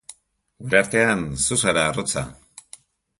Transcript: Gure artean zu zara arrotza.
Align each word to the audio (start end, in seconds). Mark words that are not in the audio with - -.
Gure 0.61 0.77
artean 0.79 1.21
zu 1.43 1.57
zara 1.65 1.83
arrotza. 1.91 2.25